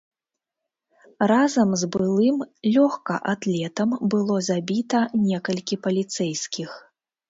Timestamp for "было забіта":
4.17-5.07